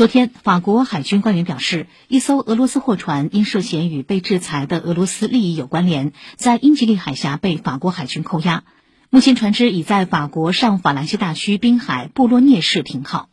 [0.00, 8.64] 昨天法国海军官员表示一艘俄罗斯货船因涉嫌与被制裁的俄罗斯利益有关联在英吉利海峡被法国海军扣押。
[9.10, 13.29] 目前船只已在法国上法兰西大区滨海布洛涅市停靠。